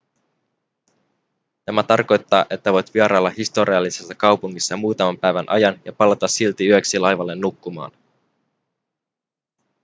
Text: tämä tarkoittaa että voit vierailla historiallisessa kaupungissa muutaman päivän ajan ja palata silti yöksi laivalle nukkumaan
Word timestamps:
tämä 1.65 1.83
tarkoittaa 1.83 2.45
että 2.49 2.73
voit 2.73 2.93
vierailla 2.93 3.29
historiallisessa 3.29 4.15
kaupungissa 4.15 4.77
muutaman 4.77 5.17
päivän 5.17 5.49
ajan 5.49 5.81
ja 5.85 5.93
palata 5.93 6.27
silti 6.27 6.67
yöksi 6.67 6.99
laivalle 6.99 7.35
nukkumaan 7.35 7.91